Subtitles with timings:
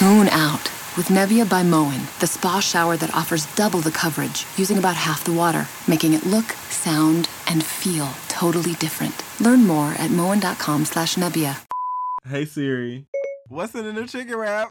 [0.00, 0.62] Tune out
[0.96, 5.24] with Nebia by Moen, the spa shower that offers double the coverage using about half
[5.24, 9.12] the water, making it look, sound, and feel totally different.
[9.42, 11.54] Learn more at moen.com slash Nebia.
[12.26, 13.04] Hey Siri,
[13.48, 14.70] what's in the new chicken wrap?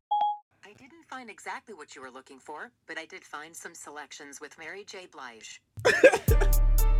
[0.66, 4.42] I didn't find exactly what you were looking for, but I did find some selections
[4.42, 5.10] with Mary J.
[5.12, 5.62] Blige.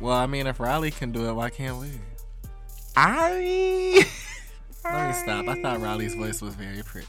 [0.00, 1.88] Well, I mean, if Riley can do it, why can't we?
[2.96, 4.04] I
[4.84, 5.48] Let me stop.
[5.48, 7.06] I thought Riley's voice was very pretty.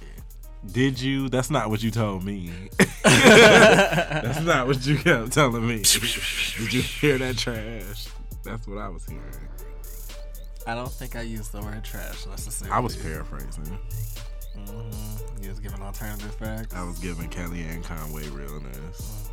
[0.72, 1.30] did you?
[1.30, 2.52] That's not what you told me.
[3.04, 5.78] That's not what you kept telling me.
[5.84, 8.08] Did you hear that trash?
[8.44, 9.24] That's what I was hearing.
[10.68, 12.76] I don't think I used the word trash necessarily.
[12.76, 13.80] I was paraphrasing.
[14.56, 16.76] hmm You was giving alternative facts.
[16.76, 19.30] I was giving Kellyanne Conway realness.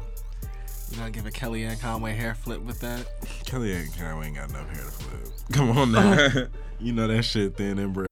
[0.91, 3.07] You gonna give a Kellyanne Conway hair flip with that?
[3.45, 5.33] Kellyanne Conway ain't got enough hair to flip.
[5.53, 6.29] Come on now.
[6.81, 8.07] you know that shit thin and bread.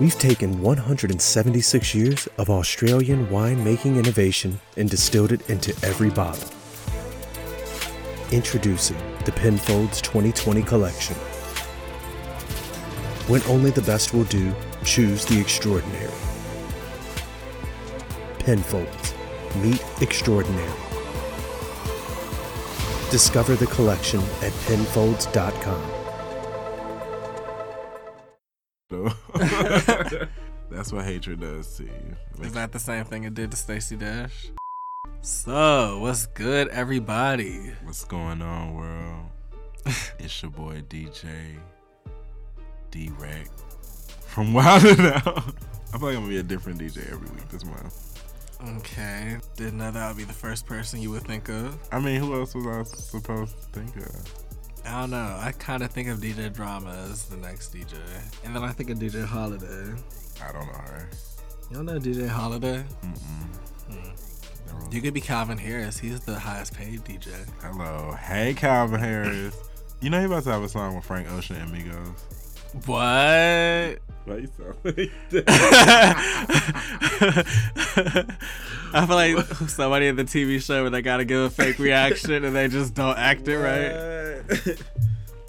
[0.00, 6.48] We've taken 176 years of Australian winemaking innovation and distilled it into every bottle.
[8.30, 11.16] Introducing the Penfolds 2020 collection.
[13.26, 16.14] When only the best will do, choose the extraordinary.
[18.38, 19.14] Penfolds.
[19.56, 20.87] Meet extraordinary.
[23.10, 25.98] Discover the collection at penfolds.com.
[28.98, 29.12] though.
[30.70, 32.16] That's what hatred does to you.
[32.42, 34.50] Is that the same thing it did to Stacey Dash?
[35.20, 37.72] So, what's good, everybody?
[37.84, 39.26] What's going on, world?
[40.18, 41.58] it's your boy DJ
[42.90, 43.48] D-Wrek
[44.26, 45.26] from Wild N Out.
[45.92, 48.17] I feel like I'm gonna be a different DJ every week this month.
[48.60, 51.78] Okay, didn't know that would be the first person you would think of.
[51.92, 54.34] I mean, who else was I supposed to think of?
[54.84, 55.38] I don't know.
[55.40, 57.94] I kind of think of DJ Drama as the next DJ,
[58.44, 59.94] and then I think of DJ Holiday.
[60.42, 61.08] I don't know her.
[61.70, 62.84] You don't know DJ Holiday?
[63.02, 63.56] Mm-mm.
[63.92, 64.92] Hmm.
[64.92, 65.98] You could be Calvin Harris.
[65.98, 67.32] He's the highest paid DJ.
[67.62, 69.56] Hello, hey Calvin Harris.
[70.00, 72.86] You know he about to have a song with Frank Ocean and Migos.
[72.86, 74.00] What?
[78.94, 82.44] I feel like somebody in the TV show where they gotta give a fake reaction
[82.44, 84.78] and they just don't act it right.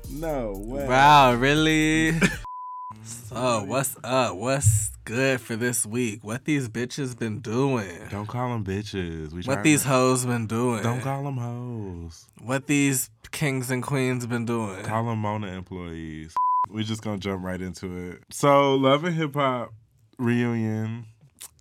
[0.10, 0.88] no way.
[0.88, 2.20] Wow, really?
[3.04, 4.36] so what's up?
[4.36, 6.24] What's good for this week?
[6.24, 8.08] What these bitches been doing?
[8.10, 9.32] Don't call them bitches.
[9.32, 10.84] We What these to- hoes been doing?
[10.84, 12.26] Don't call them hoes.
[12.42, 14.84] What these kings and queens been doing?
[14.84, 16.34] Call them Mona employees.
[16.70, 18.24] We're just gonna jump right into it.
[18.32, 19.74] So, Love and Hip Hop
[20.18, 21.06] reunion.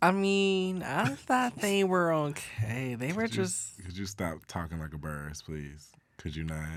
[0.00, 2.94] I mean, I thought they were okay.
[2.94, 3.84] They were Could you- just.
[3.84, 5.90] Could you stop talking like a bird, please?
[6.18, 6.68] Could you not?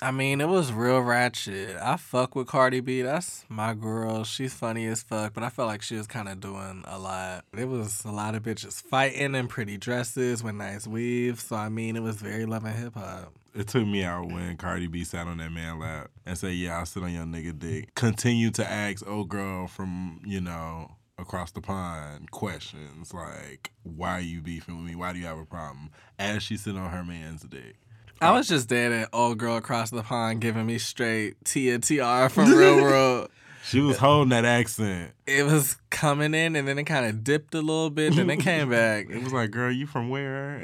[0.00, 1.76] I mean, it was real ratchet.
[1.80, 3.02] I fuck with Cardi B.
[3.02, 4.24] That's my girl.
[4.24, 7.44] She's funny as fuck, but I felt like she was kind of doing a lot.
[7.56, 11.44] It was a lot of bitches fighting in pretty dresses with nice weaves.
[11.44, 13.32] So I mean, it was very love and hip hop.
[13.54, 16.78] It took me out when Cardi B sat on that man lap and said, "Yeah,
[16.78, 21.50] I'll sit on your nigga dick." Continue to ask old girl from you know across
[21.52, 24.94] the pond questions like, "Why are you beefing with me?
[24.94, 27.76] Why do you have a problem?" As she sit on her man's dick.
[28.22, 31.82] I was just dead at old girl across the pond giving me straight T and
[31.82, 33.28] TR from Real World.
[33.64, 35.12] She was holding that accent.
[35.26, 38.30] It was coming in and then it kind of dipped a little bit, and then
[38.38, 39.10] it came back.
[39.10, 40.62] It was like, "Girl, you from where?"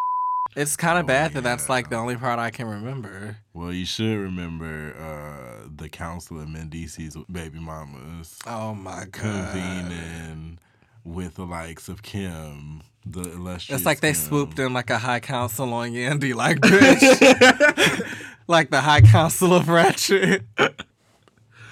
[0.61, 3.37] It's kind of Oh, bad that that's like the only part I can remember.
[3.55, 9.53] Well, you should remember uh, the council of Mendeecees's baby mamas Oh my god.
[9.53, 10.59] convening
[11.05, 13.81] with the likes of Kim, the illustrious.
[13.81, 14.21] It's like they Kim.
[14.21, 18.17] swooped in like a high council on Yandy, like bitch.
[18.49, 20.43] like the high council of ratchet.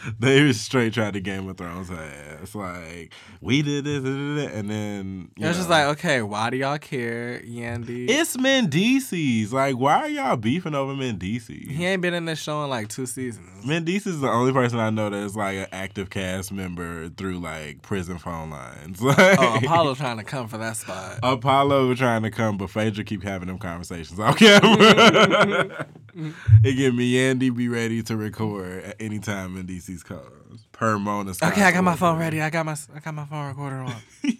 [0.20, 2.54] They was straight tried to Game of Thrones ass.
[2.54, 7.40] Like we did this, and then It was just like, okay, why do y'all care,
[7.40, 8.08] Yandy?
[8.08, 9.52] it's Mendeecees.
[9.52, 11.70] Like, why are y'all beefing over Mendeecees?
[11.70, 13.64] he ain't been in this show in like two seasons.
[13.64, 17.82] Mendeecees is the only person I know that's like an active cast member through like
[17.82, 19.00] prison phone lines.
[19.06, 21.18] Oh, like, Oh, Apollo trying to come for that spot.
[21.22, 25.86] Apollo trying to come, but Phaedra keep having them conversations on camera.
[26.64, 30.66] it give me Andy be ready to record at any time in DC's calls.
[30.72, 31.34] Per Mona.
[31.34, 32.40] Scott's Okay, I got my phone ready.
[32.40, 33.94] I got my I got my phone recorder on.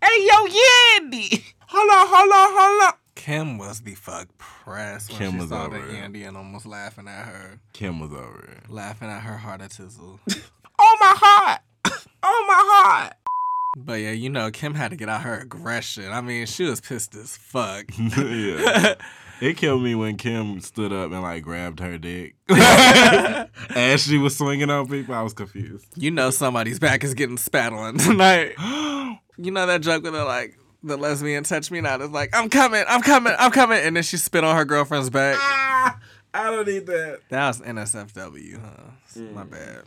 [0.00, 1.42] Hey yo, Yandy!
[1.66, 2.92] Hold on, hold on, hold on.
[3.16, 5.92] Kim was the fuck pressed when Kim she was saw over the it.
[6.12, 8.70] Yandy and almost laughing at her, Kim was over it.
[8.70, 10.20] laughing at her heart of tizzle.
[10.80, 11.60] Oh my heart!
[12.22, 13.14] Oh my heart!
[13.76, 16.12] But yeah, you know, Kim had to get out her aggression.
[16.12, 17.86] I mean, she was pissed as fuck.
[17.98, 18.94] yeah.
[19.40, 24.36] It killed me when Kim stood up and like grabbed her dick as she was
[24.36, 25.14] swinging on people.
[25.14, 25.86] I was confused.
[25.96, 28.54] you know, somebody's back is getting spat on tonight.
[29.38, 32.48] you know that joke where they're like, the lesbian touch me not is like, I'm
[32.48, 33.78] coming, I'm coming, I'm coming.
[33.80, 35.36] And then she spit on her girlfriend's back.
[35.38, 35.98] Ah,
[36.34, 37.20] I don't need that.
[37.30, 39.20] That was NSFW, huh?
[39.34, 39.82] My bad.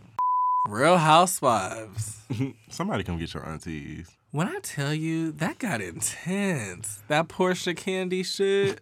[0.69, 2.21] Real Housewives.
[2.69, 4.09] Somebody come get your aunties.
[4.31, 7.01] When I tell you, that got intense.
[7.07, 8.80] That Porsha Kandi shit.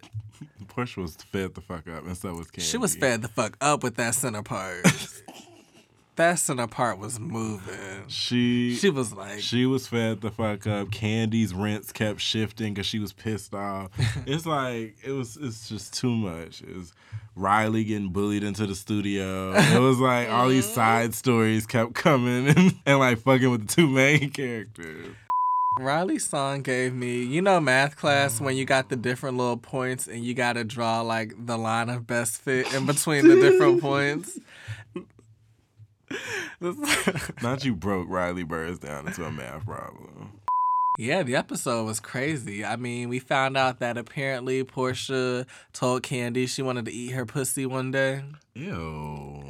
[0.68, 2.62] Push was fed the fuck up, and so was Kandi.
[2.62, 4.86] She was fed the fuck up with that center part.
[6.16, 8.08] that center part was moving.
[8.08, 10.88] She She was like, She was fed the fuck up.
[10.88, 13.90] Kandi's rents kept shifting because she was pissed off.
[14.26, 15.36] it's like it was.
[15.36, 16.62] It's just too much.
[16.62, 16.92] It was
[17.36, 19.52] Riley getting bullied into the studio.
[19.54, 23.74] It was like all these side stories kept coming and, and like fucking with the
[23.74, 25.16] two main characters.
[25.78, 30.08] Riley's song gave me, you know, math class when you got the different little points
[30.08, 33.80] and you got to draw like the line of best fit in between the different
[33.82, 34.38] points.
[37.42, 40.32] Not you broke Riley Burruss down into a math problem.
[40.98, 42.64] Yeah, the episode was crazy.
[42.64, 47.24] I mean, we found out that apparently Porsha told Kandi she wanted to eat her
[47.24, 48.24] pussy one day
[48.54, 49.44] Ew.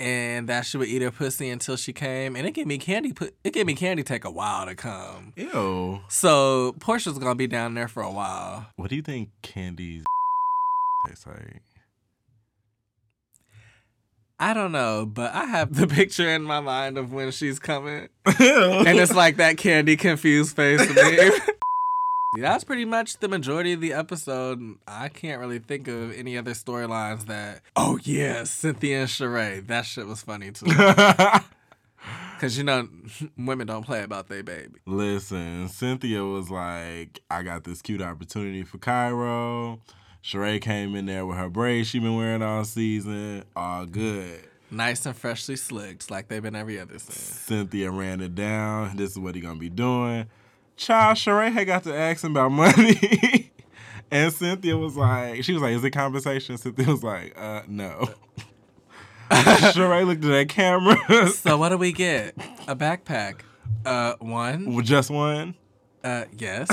[0.00, 2.34] And that she would eat her pussy until she came.
[2.34, 5.32] And it gave me Kandi put it gave me Kandi take a while to come.
[5.36, 6.00] Ew.
[6.08, 8.66] So Porsha's gonna be down there for a while.
[8.76, 10.04] What do you think Kandi's
[11.06, 11.62] tastes like?
[14.38, 18.08] I don't know, but I have the picture in my mind of when she's coming.
[18.26, 21.30] and it's like that Kandi confused face to me.
[22.36, 24.76] That's pretty much the majority of the episode.
[24.88, 27.60] I can't really think of any other storylines that.
[27.76, 29.66] Oh yeah, Cynthia and Sheree.
[29.66, 30.66] That shit was funny too.
[32.40, 32.88] Cause you know,
[33.38, 34.78] women don't play about their baby.
[34.86, 39.78] Listen, Cynthia was like, I got this cute opportunity for Kairo.
[40.22, 43.44] Sheree came in there with her braids she been wearing all season.
[43.54, 44.40] All good.
[44.70, 47.14] Nice and freshly slicked, like they've been every other season.
[47.14, 48.96] Cynthia ran it down.
[48.96, 50.26] This is what he gonna be doing.
[50.76, 53.52] Child, Sheree had got to ask him about money.
[54.10, 56.58] and Cynthia was like, she was like, is it conversation?
[56.58, 58.08] Cynthia was like, uh, no.
[59.30, 60.96] Sheree looked at that camera.
[61.30, 62.34] So what do we get?
[62.68, 63.40] A backpack.
[63.84, 64.74] Uh, one.
[64.74, 65.54] With just one.
[66.02, 66.68] Uh, yes.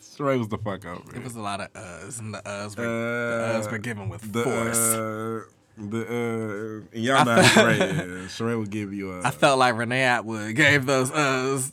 [0.00, 1.16] Sheree was the fuck over.
[1.16, 4.08] It was a lot of uhs, and the uhs were, Uh, the uhs were given
[4.08, 4.78] with the, force.
[4.78, 5.40] Uh,
[5.78, 8.24] the uh, y'all know how Sheree.
[8.26, 9.22] Sheree will give you a.
[9.22, 11.72] I felt like Renee Atwood gave those uhs.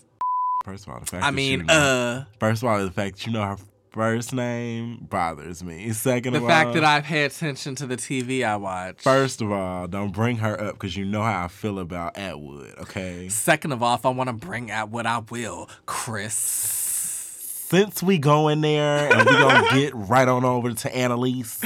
[0.69, 1.23] First of all, the fact.
[1.23, 3.57] I that mean, you know, uh, First of all, the fact that you know her
[3.89, 5.91] first name bothers me.
[5.93, 9.01] Second the fact all, that I pay attention to the TV I watch.
[9.01, 12.75] First of all, don't bring her up because you know how I feel about Atwood.
[12.81, 13.29] Okay.
[13.29, 16.35] Second of all, if I want to bring Atwood, I will, Chris.
[16.35, 21.59] Since we go in there and we gonna get right on over to Annalise.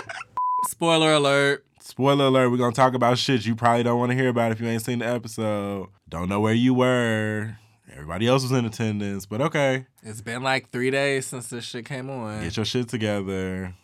[0.68, 1.66] Spoiler alert.
[1.78, 4.60] Spoiler alert, we're gonna talk about shit you probably don't want to hear about if
[4.62, 5.88] you ain't seen the episode.
[6.08, 7.56] Don't know where you were.
[7.92, 9.86] Everybody else was in attendance, but okay.
[10.02, 12.42] It's been like three days since this shit came on.
[12.42, 13.74] Get your shit together.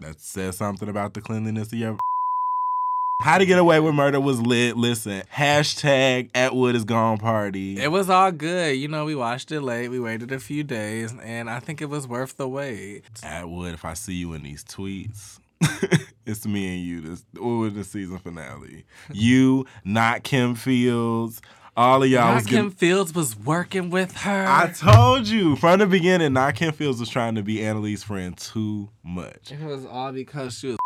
[0.00, 1.96] That says something about the cleanliness of your.
[3.22, 4.76] How to Get Away with Murder was lit.
[4.76, 7.76] Listen, hashtag Atwood is gone party.
[7.80, 8.76] It was all good.
[8.76, 9.88] You know, we watched it late.
[9.88, 13.02] We waited a few days, and I think it was worth the wait.
[13.24, 15.40] Atwood, if I see you in these tweets,
[16.26, 18.84] it's me and you this or the season finale.
[19.12, 21.40] You, not Kim Fields.
[21.78, 22.70] All of y'all Not was Kim getting.
[22.72, 24.46] Fields was working with her.
[24.48, 28.36] I told you from the beginning, not Kim Fields was trying to be Annalise's friend
[28.36, 29.52] too much.
[29.52, 30.76] it was all because she was.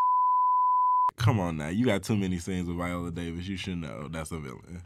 [1.16, 3.49] Come on now, you got too many scenes with Viola Davis.
[3.49, 4.82] You should know that's a villain.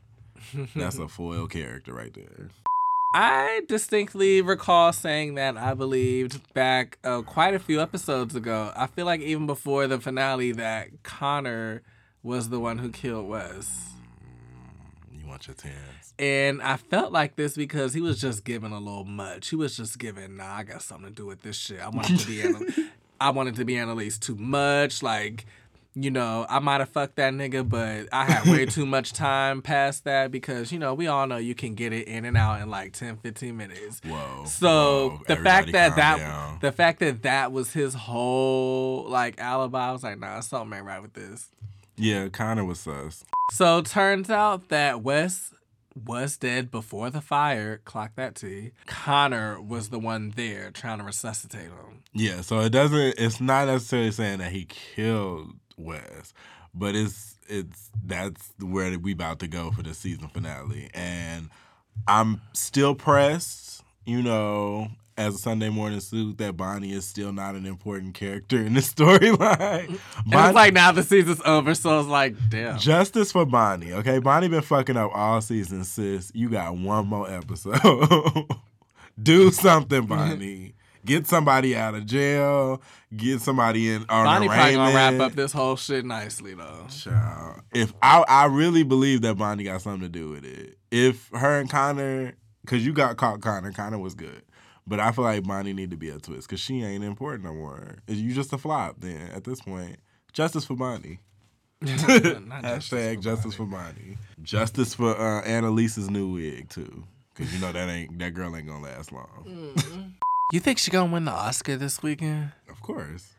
[0.76, 2.50] That's a foil character right there.
[3.12, 8.70] I distinctly recall saying that I believed back uh, quite a few episodes ago.
[8.76, 11.82] I feel like even before the finale that Connor
[12.22, 13.95] was the one who killed Wes.
[15.26, 16.14] You want your tens.
[16.20, 19.48] And I felt like this because he was just giving a little much.
[19.48, 21.80] He was just giving, nah, I got something to do with this shit.
[21.80, 22.60] I wanted to be Anna-
[23.20, 25.02] I wanted to be Annalise too much.
[25.02, 25.44] Like,
[25.96, 29.62] you know, I might have fucked that nigga, but I had way too much time
[29.62, 32.60] past that because, you know, we all know you can get it in and out
[32.62, 34.00] in like 10, 15 minutes.
[34.04, 34.44] Whoa.
[34.46, 36.58] So whoa, the fact that that down.
[36.60, 40.86] the fact that that was his whole like alibi, I was like, nah, something ain't
[40.86, 41.50] right with this.
[41.96, 43.24] Yeah, Connor was sus.
[43.52, 45.54] So turns out that Wes
[46.04, 47.78] was dead before the fire.
[47.84, 48.72] Clock that T.
[48.86, 52.02] Connor was the one there trying to resuscitate him.
[52.12, 53.14] Yeah, so it doesn't.
[53.18, 56.34] It's not necessarily saying that he killed Wes,
[56.74, 60.90] but it's it's that's where we about to go for the season finale.
[60.92, 61.48] And
[62.06, 67.54] I'm still pressed, you know, as a Sunday morning suit that Bonnie is still not
[67.54, 69.98] an important character in the storyline.
[70.26, 72.78] Bonnie- it's like now the season's over, so it's like, damn.
[72.78, 74.18] Justice for Bonnie, okay?
[74.18, 76.30] Bonnie been fucking up all season, sis.
[76.34, 78.46] You got one more episode.
[79.22, 80.74] Do something, Bonnie.
[81.04, 82.82] Get somebody out of jail.
[83.16, 86.86] Get somebody in on Bonnie probably gonna wrap up this whole shit nicely though.
[86.90, 87.60] Child.
[87.72, 90.76] If I I really believe that Bonnie got something to do with it.
[90.90, 94.42] If her and Connor, because you got caught Connor, Connor was good.
[94.86, 97.54] But I feel like Bonnie need to be a twist because she ain't important no
[97.54, 97.96] more.
[98.06, 99.96] Is you just a flop then at this point?
[100.32, 101.18] Justice for Bonnie.
[101.80, 104.16] Not Hashtag justice for Bonnie.
[104.42, 108.66] Justice for uh, Annalise's new wig too, because you know that ain't that girl ain't
[108.66, 109.74] gonna last long.
[110.52, 112.52] You think she gonna win the Oscar this weekend?
[112.70, 113.34] Of course.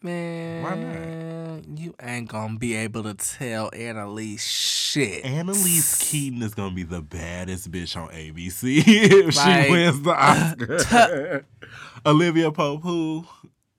[0.00, 5.24] Man, you ain't gonna be able to tell Annalise shit.
[5.24, 10.10] Annalise Keating is gonna be the baddest bitch on ABC if Like, she wins the
[10.12, 11.44] Oscar.
[12.06, 13.24] Olivia Pope, who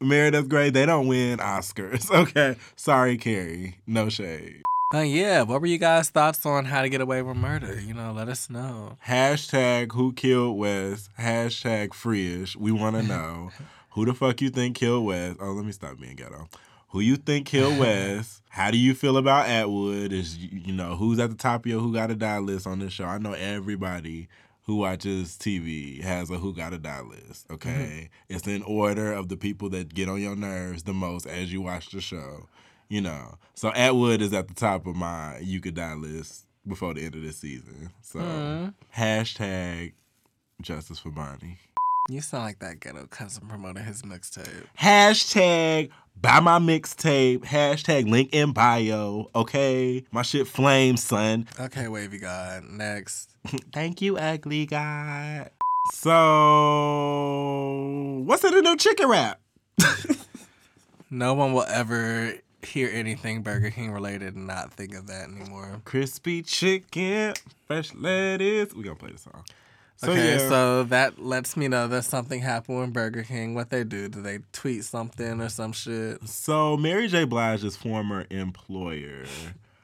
[0.01, 2.09] Meredith Grey, they don't win Oscars.
[2.29, 3.77] Okay, sorry, Kerry.
[3.87, 4.61] No shade.
[4.93, 7.79] Uh, yeah, what were you guys' thoughts on how to get away with murder?
[7.79, 8.97] You know, let us know.
[9.07, 11.09] Hashtag who killed Wes.
[11.19, 12.55] Hashtag freeish.
[12.55, 13.51] We want to know
[13.91, 15.35] who the fuck you think killed Wes.
[15.39, 16.47] Oh, let me stop being ghetto.
[16.89, 18.41] Who you think killed Wes?
[18.49, 20.11] How do you feel about Atwood?
[20.11, 22.79] Is you know who's at the top of your who got to die list on
[22.79, 23.05] this show?
[23.05, 24.27] I know everybody
[24.63, 27.47] who watches TV has a who got to die list.
[27.47, 27.53] Mm-hmm.
[27.55, 31.51] Okay, it's in order of the people that get on your nerves the most as
[31.51, 32.47] you watch the show.
[32.87, 36.93] You know, so Atwood is at the top of my you could die list before
[36.93, 37.89] the end of this season.
[38.01, 39.01] So mm-hmm.
[39.01, 39.93] hashtag
[40.61, 41.57] justice for Bonnie.
[42.09, 44.65] You sound like that ghetto cousin promoting his mixtape.
[44.79, 47.41] Hashtag buy my mixtape.
[47.41, 49.29] Hashtag link in bio.
[49.35, 51.47] Okay, my shit flames, son.
[51.59, 52.63] Okay, wavy god.
[52.63, 53.29] Next.
[53.73, 55.49] Thank you, ugly guy.
[55.93, 56.13] So,
[58.25, 59.39] what's in the new chicken wrap?
[61.11, 65.81] No one will ever hear anything Burger King related and not think of that anymore.
[65.83, 67.33] Crispy chicken,
[67.65, 68.75] fresh lettuce.
[68.75, 69.43] We gonna play the song.
[70.01, 70.47] So, okay, yeah.
[70.47, 73.53] so that lets me know that something happened with Burger King.
[73.53, 74.07] What they do?
[74.07, 76.25] Do they tweet something or some shit?
[76.25, 77.25] So Mary J.
[77.25, 79.25] Blige's former employer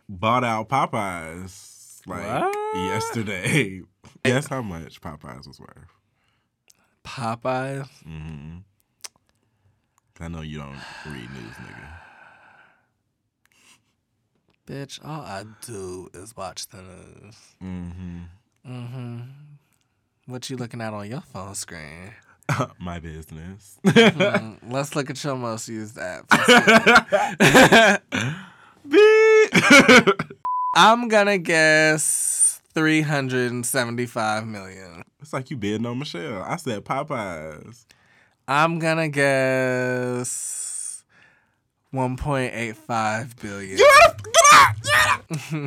[0.08, 2.78] bought out Popeyes like What?
[2.78, 3.82] yesterday.
[4.24, 5.70] Guess how much Popeyes was worth?
[7.04, 7.90] Popeyes?
[8.08, 8.60] Mm-hmm.
[10.22, 11.90] I know you don't read news, nigga.
[14.66, 17.36] Bitch, all I do is watch the news.
[17.62, 18.20] Mm-hmm.
[18.66, 19.20] Mm-hmm.
[20.28, 22.12] What you looking at on your phone screen?
[22.80, 23.78] My business.
[23.86, 26.26] Mm, let's look at your most used app.
[30.76, 35.04] I'm gonna guess 375 million.
[35.22, 36.42] it's like you bidding on Michelle.
[36.42, 37.86] I said Popeyes.
[38.48, 40.65] I'm gonna guess
[41.96, 43.80] 1.85 billion.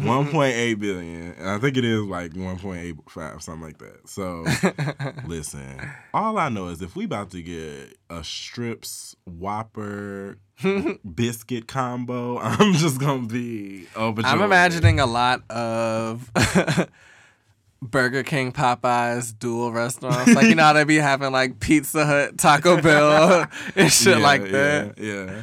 [0.06, 1.32] One point eight billion.
[1.32, 4.08] And I think it is like one point eight five, something like that.
[4.08, 4.44] So
[5.26, 5.80] listen.
[6.14, 10.38] All I know is if we about to get a strips Whopper
[11.14, 14.32] biscuit combo, I'm just gonna be overjoyed.
[14.32, 16.30] I'm imagining a lot of
[17.82, 20.35] Burger King, Popeyes, dual restaurants.
[20.35, 24.23] Like you know how they be having like Pizza Hut, Taco Bell, and shit Yeah,
[24.23, 24.94] like yeah, that.
[24.99, 25.42] Yeah.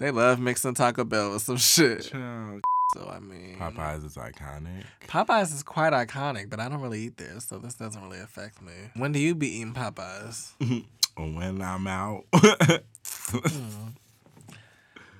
[0.00, 2.04] They love mixing Taco Bell with some shit.
[2.10, 2.62] Child,
[2.94, 4.84] So I mean, Popeyes is iconic.
[5.06, 8.62] Popeyes is quite iconic, but I don't really eat there, so this doesn't really affect
[8.62, 8.72] me.
[8.96, 10.52] When do you be eating Popeyes?
[11.16, 12.24] When I'm out.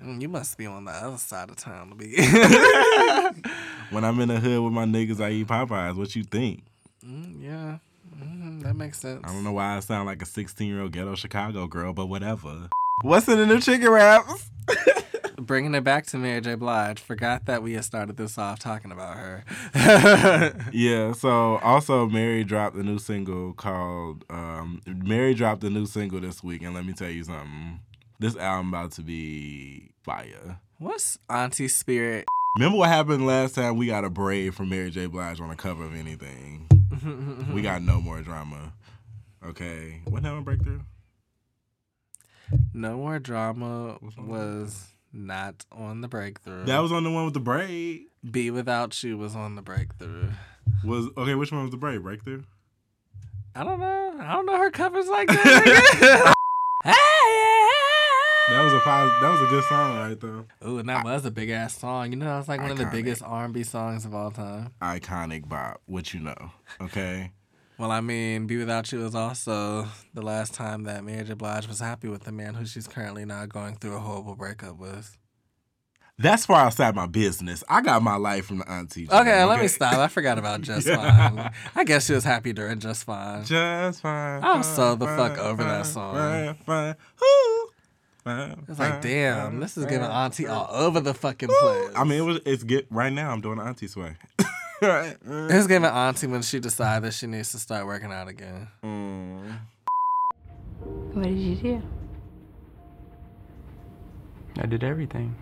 [0.02, 2.16] Mm, you must be on the other side of town to be.
[3.90, 5.94] when I'm in the hood with my niggas, I eat Popeyes.
[5.94, 6.62] What you think?
[7.06, 7.78] Mm, yeah,
[8.18, 9.20] mm, that makes sense.
[9.24, 12.06] I don't know why I sound like a 16 year old ghetto Chicago girl, but
[12.06, 12.70] whatever.
[13.02, 14.50] What's in the new chicken wraps?
[15.38, 16.54] Bringing it back to Mary J.
[16.54, 19.44] Blige, forgot that we had started this off talking about her.
[20.72, 26.20] Yeah, so also Mary dropped a new single called um Mary dropped a new single
[26.20, 27.80] this week and let me tell you something.
[28.18, 30.60] This album about to be fire.
[30.78, 32.26] What's Auntie Spirit?
[32.58, 35.06] Remember what happened last time we got a braid from Mary J.
[35.06, 36.68] Blige on the cover of anything.
[37.52, 38.74] we got no more drama.
[39.44, 40.02] Okay.
[40.04, 40.80] What happened breakthrough?
[42.72, 46.64] No More Drama was not on the breakthrough.
[46.64, 48.02] That was on the one with the braid.
[48.28, 50.30] Be Without You was on the breakthrough.
[50.84, 52.02] Was okay, which one was the braid?
[52.02, 52.42] Breakthrough?
[53.54, 54.16] I don't know.
[54.20, 56.34] I don't know her covers like that.
[58.50, 60.68] That was a that was a good song right there.
[60.68, 62.10] Ooh, and that was a big ass song.
[62.10, 64.72] You know, it's like one of the biggest R and B songs of all time.
[64.82, 65.80] Iconic bop.
[65.86, 66.50] What you know?
[66.80, 67.30] Okay.
[67.80, 71.32] Well, I mean, "Be Without You" is also the last time that Mary J.
[71.32, 74.76] Blige was happy with the man who she's currently now going through a horrible breakup
[74.76, 75.16] with.
[76.18, 77.64] That's far outside my business.
[77.70, 79.06] I got my life from the auntie.
[79.06, 79.94] Jam, Okay, let me stop.
[79.94, 81.50] I forgot about Just Fine.
[81.74, 83.46] I guess she was happy during Just Fine.
[83.46, 84.44] Just fine.
[84.44, 86.56] I'm so the fuck fine, over that fine, song.
[86.66, 86.96] Fine,
[88.26, 88.64] fine.
[88.68, 91.92] It's like, damn, this is giving Auntie all over the fucking place.
[91.96, 92.40] I mean, it was.
[92.44, 93.30] It's get right now.
[93.30, 94.16] I'm doing auntie sway.
[94.82, 95.16] right.
[95.26, 98.66] it's giving Auntie when she decides that she needs to start working out again.
[98.82, 99.58] Mm.
[101.12, 101.82] What did you do?
[104.58, 105.36] I did everything.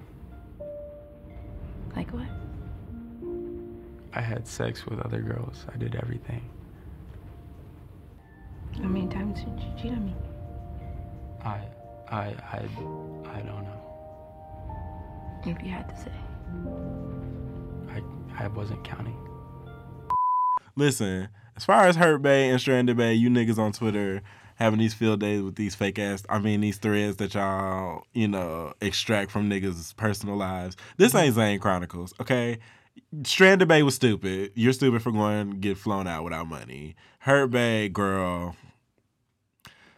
[1.94, 2.26] Like what?
[4.12, 5.66] I had sex with other girls.
[5.72, 6.42] I did everything.
[8.74, 10.14] How many times did you cheat on me?
[11.44, 11.60] I,
[12.10, 12.68] I, I,
[13.24, 15.42] I don't know.
[15.46, 16.12] If you had to say.
[17.92, 19.27] I, I wasn't counting.
[20.78, 24.22] Listen, as far as Hurt Bae and Stranded Bae, you niggas on Twitter
[24.54, 28.28] having these field days with these fake ass, I mean, these threads that y'all, you
[28.28, 30.76] know, extract from niggas' personal lives.
[30.96, 32.58] This ain't Zane Chronicles, okay?
[33.24, 34.52] Stranded Bae was stupid.
[34.54, 36.94] You're stupid for going to get flown out without money.
[37.18, 38.54] Hurt Bae, girl,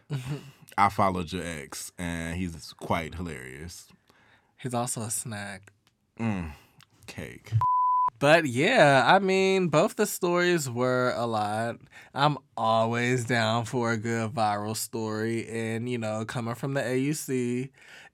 [0.79, 3.87] I followed your ex, and he's quite hilarious.
[4.57, 5.73] He's also a snack.
[6.19, 6.53] Mm,
[7.05, 7.51] cake.
[8.21, 11.77] But yeah, I mean, both the stories were a lot.
[12.13, 15.49] I'm always down for a good viral story.
[15.49, 17.69] And, you know, coming from the AUC,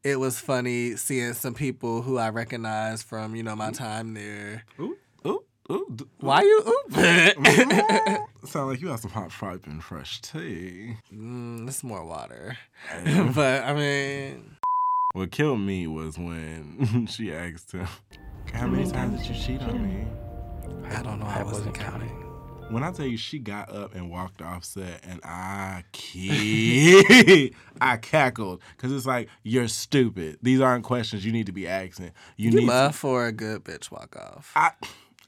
[0.05, 4.63] it was funny seeing some people who I recognize from, you know, my time there.
[4.79, 4.95] Ooh,
[5.25, 5.97] ooh, ooh.
[6.21, 6.93] Why you oop?
[8.45, 10.95] Sound like you have some hot pipe and fresh tea.
[11.13, 12.57] mm, it's more water.
[13.35, 14.55] but, I mean,
[15.15, 17.87] What killed me was when she asked him,
[18.53, 20.05] "How many times did you cheat on me?"
[20.89, 21.25] I don't know.
[21.25, 22.09] I, wasn't counting.
[22.69, 27.97] When I tell you she got up and walked off set, and I key, I
[27.97, 30.39] cackled because it's like you're stupid.
[30.41, 32.11] These aren't questions you need to be asking.
[32.35, 32.67] You, You need.
[32.67, 34.51] love To, for a good bitch walk off.
[34.55, 34.71] I,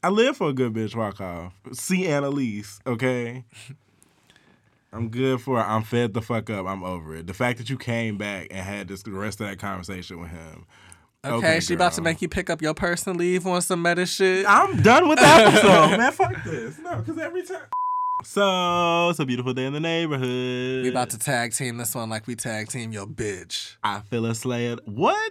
[0.03, 1.53] I live for a good bitch walk off.
[1.73, 3.43] See Annalise, okay.
[4.91, 5.63] I'm good for it.
[5.63, 6.65] I'm fed the fuck up.
[6.65, 7.27] I'm over it.
[7.27, 10.32] The fact that you came back and had this the rest of that conversation with
[10.32, 10.65] him.
[11.25, 14.05] Okay, she about to make you pick up your purse and leave on some meta
[14.05, 14.45] shit.
[14.47, 16.12] I'm done with that episode, man.
[16.13, 16.79] Fuck this.
[16.79, 17.63] No, because every time.
[18.23, 20.84] So it's a beautiful day in the neighborhood.
[20.84, 23.75] We about to tag team this one like we tag team your bitch.
[23.84, 24.77] I feel a Slayer.
[24.86, 25.29] What?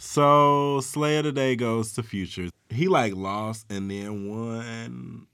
[0.00, 2.48] So Slayer today goes to Future.
[2.70, 5.26] He like lost and then won,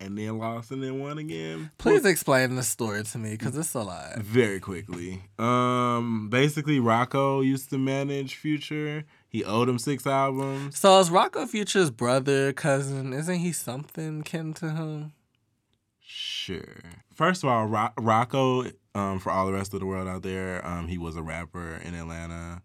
[0.00, 1.70] and then lost and then won again.
[1.78, 4.18] Please explain the story to me because it's a lot.
[4.18, 5.22] Very quickly.
[5.38, 9.04] Um, basically, Rocko used to manage Future.
[9.34, 10.78] He owed him six albums.
[10.78, 13.12] So is Rocko Future's brother, cousin?
[13.12, 15.12] Isn't he something kin to him?
[16.00, 16.78] Sure.
[17.16, 20.64] First of all, Ro- Rocko, um, for all the rest of the world out there,
[20.64, 22.62] um, he was a rapper in Atlanta.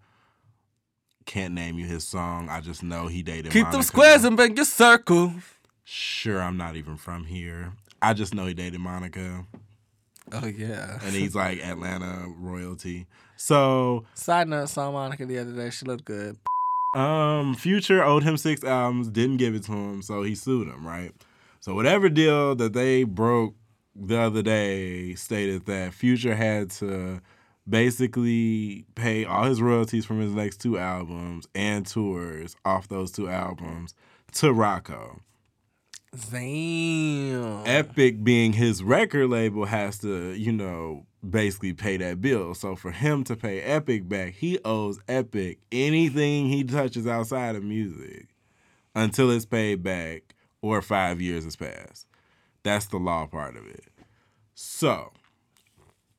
[1.26, 2.50] Can't name you his song.
[2.50, 3.52] I just know he dated.
[3.52, 5.34] Keep them squares and big your circle.
[5.86, 7.72] Sure, I'm not even from here.
[8.00, 9.44] I just know he dated Monica,
[10.32, 11.00] Oh yeah.
[11.04, 13.08] and he's like Atlanta royalty.
[13.38, 15.72] So, Side note: saw Monica the other day.
[15.72, 16.38] She looked good.
[16.94, 20.86] Um, Future owed him six albums, didn't give it to him, so he sued him,
[20.86, 21.12] right?
[21.60, 23.56] So whatever deal that they broke
[23.96, 27.22] the other day stated that Future had to
[27.68, 33.30] basically pay all his royalties from his next two albums and tours off those two
[33.30, 33.94] albums
[34.34, 35.20] to Rocko.
[36.32, 37.68] Damn.
[37.68, 42.54] Epic being his record label has to, you know, basically pay that bill.
[42.54, 47.64] So for him to pay Epic back, he owes Epic anything he touches outside of
[47.64, 48.28] music
[48.96, 52.06] until it's paid back or five years has passed.
[52.64, 53.86] That's the law part of it.
[54.56, 55.12] So,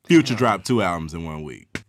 [0.06, 1.82] Future dropped two albums in one week.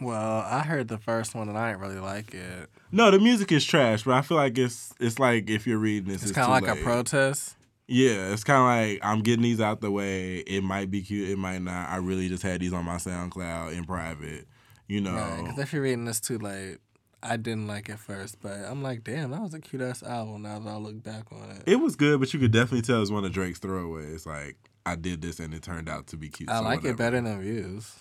[0.00, 2.70] Well, I heard the first one and I didn't really like it.
[2.92, 6.08] No, the music is trash, but I feel like it's it's like if you're reading
[6.08, 6.80] this, It's it's, kind of like late.
[6.80, 7.56] a protest.
[7.90, 10.36] Yeah, it's kind of like I'm getting these out the way.
[10.38, 11.88] It might be cute, it might not.
[11.88, 14.46] I really just had these on my SoundCloud in private.
[14.86, 16.78] You know, Because if you're reading this too late,
[17.22, 20.42] I didn't like it first, but I'm like, damn, that was a cute ass album.
[20.42, 23.02] Now that I look back on it, it was good, but you could definitely tell
[23.02, 24.26] it's one of Drake's throwaways.
[24.26, 26.50] Like I did this and it turned out to be cute.
[26.50, 26.94] I so like whatever.
[26.94, 27.94] it better than Views.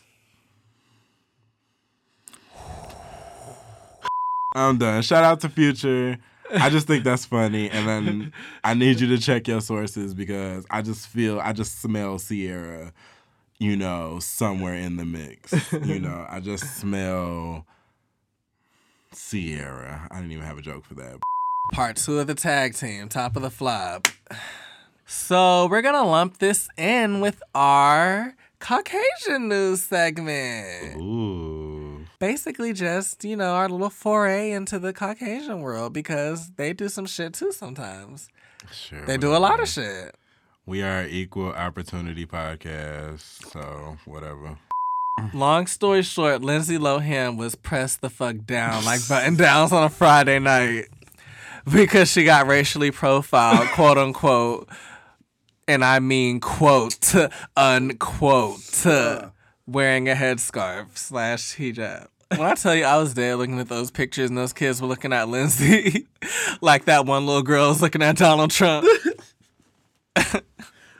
[4.55, 5.01] I'm done.
[5.01, 6.17] Shout out to Future.
[6.59, 8.33] I just think that's funny, and then
[8.63, 12.93] I need you to check your sources because I just feel I just smell Ciara,
[13.59, 15.53] you know, somewhere in the mix.
[15.71, 17.65] You know, I just smell
[19.13, 20.07] Ciara.
[20.11, 21.19] I didn't even have a joke for that.
[21.73, 24.07] Part two of the tag team, top of the flop.
[25.05, 31.01] So we're gonna lump this in with our Caucasian news segment.
[31.01, 31.46] Ooh.
[32.19, 37.05] Basically, just, you know, our little foray into the Caucasian world because they do some
[37.05, 38.29] shit too sometimes.
[38.71, 39.05] Sure.
[39.05, 39.63] They do a lot whatever.
[39.63, 40.15] of shit.
[40.65, 44.57] We are an equal opportunity podcast, so whatever.
[45.33, 49.89] Long story short, Lindsay Lohan was pressed the fuck down like button downs on a
[49.89, 50.85] Friday night
[51.71, 54.67] because she got racially profiled, quote unquote.
[55.67, 57.15] And I mean quote
[57.55, 59.29] unquote uh,
[59.67, 62.07] wearing a headscarf slash hijab.
[62.31, 64.87] When I tell you I was there looking at those pictures and those kids were
[64.87, 66.07] looking at Lindsay
[66.61, 68.85] like that one little girl was looking at Donald Trump.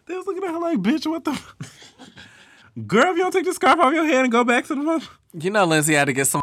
[0.05, 1.55] They was looking at her like, bitch, what the f-?
[2.87, 4.81] Girl, if you don't take the scarf off your head and go back to the
[4.81, 6.39] mother- You know Lindsay had to get some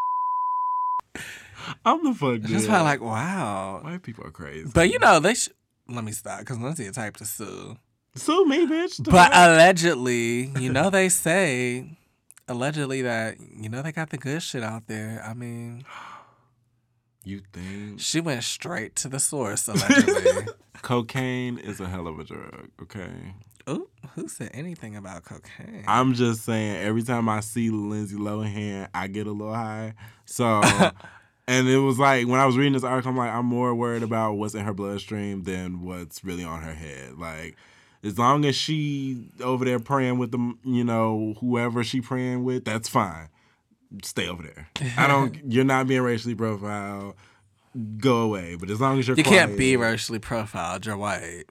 [1.85, 2.45] I'm the fuck dude.
[2.45, 3.79] Just probably like, wow.
[3.83, 4.69] White people are crazy.
[4.71, 5.49] But you know, they sh-
[5.87, 7.77] let me stop because Lindsay a type to sue.
[8.13, 9.03] Sue me, bitch.
[9.09, 11.97] But allegedly, you know, they say
[12.47, 15.23] allegedly that you know they got the good shit out there.
[15.25, 15.85] I mean,
[17.23, 20.47] you think she went straight to the source allegedly.
[20.81, 23.33] cocaine is a hell of a drug, okay?
[23.67, 25.83] Ooh, who said anything about cocaine?
[25.87, 29.95] I'm just saying, every time I see Lindsay Lohan, I get a little high.
[30.25, 30.61] So,
[31.47, 34.03] and it was like when I was reading this article, I'm like, I'm more worried
[34.03, 37.17] about what's in her bloodstream than what's really on her head.
[37.17, 37.55] Like,
[38.05, 42.63] as long as she over there praying with them, you know, whoever she praying with,
[42.63, 43.29] that's fine.
[44.03, 44.69] Stay over there.
[44.97, 45.35] I don't.
[45.51, 47.15] You're not being racially profiled.
[47.97, 48.55] Go away.
[48.55, 50.85] But as long as you're you can't be racially profiled.
[50.85, 51.45] You're white.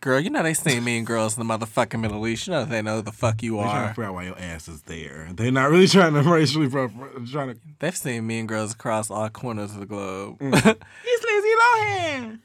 [0.00, 2.46] Girl, you know they see mean girls in the motherfucking Middle East.
[2.46, 4.38] You know they know who the fuck you They're trying to figure out why your
[4.38, 5.28] ass is there.
[5.34, 7.10] They're not really trying to racially profile.
[7.30, 7.60] Trying to.
[7.80, 10.38] They've seen mean girls across all corners of the globe.
[10.38, 10.54] Mm.
[11.04, 12.38] It's Lindsay Lohan.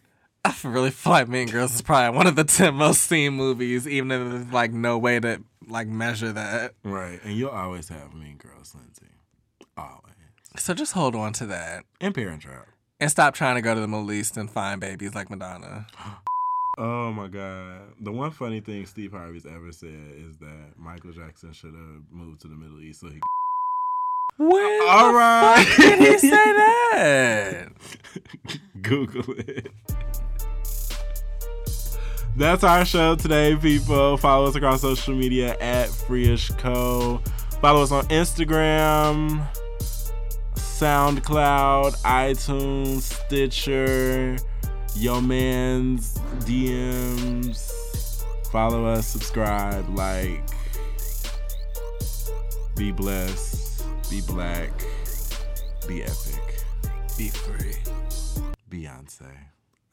[0.45, 3.88] I really feel like Mean Girls is probably one of the ten most seen movies,
[3.88, 6.73] even if there's like no way to like measure that.
[6.84, 9.08] Right, and you'll always have mean girls, Lindsay.
[9.77, 10.01] Always.
[10.58, 12.67] So just hold on to that And Parent Trap.
[13.01, 15.88] and stop trying to go to the Middle East and find babies like Madonna.
[16.77, 17.84] Oh my God.
[18.01, 22.41] The one funny thing Steve Harvey's ever said is that Michael Jackson should have moved
[22.41, 23.21] to the Middle East so he
[24.39, 25.65] All right.
[25.78, 26.30] did he say
[26.91, 27.67] that?
[28.82, 29.71] Google it.
[32.36, 34.17] That's our show today, people.
[34.17, 37.21] Follow us across social media at Freeish Co.
[37.62, 39.48] Follow us on Instagram,
[40.56, 44.36] SoundCloud, iTunes, Stitcher,
[44.95, 47.71] Yo Man's DMs.
[48.52, 50.41] Follow us, subscribe, like.
[52.76, 53.64] Be blessed,
[54.10, 54.72] be black,
[55.88, 56.63] be epic.
[57.18, 57.76] Be free.
[58.70, 59.24] Beyonce.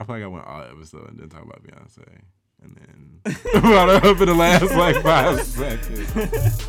[0.00, 2.04] I feel like I went all episode and didn't talk about Beyonce.
[2.62, 6.68] And then brought her up in the last like five seconds.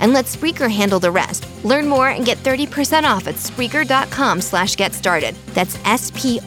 [0.00, 1.46] and let Spreaker handle the rest.
[1.64, 5.34] Learn more and get 30% off at Spreaker.com slash get started.
[5.54, 6.38] That's S-P-R-E-A-K-E-R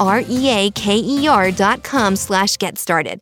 [1.52, 3.20] dot com slash get started.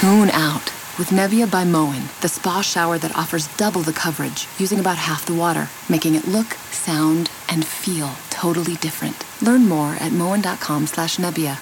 [0.00, 4.78] Tune out with Nebia by Moen, the spa shower that offers double the coverage using
[4.80, 9.24] about half the water, making it look, sound, and feel totally different.
[9.42, 11.58] Learn more at moen.com slash Nebia.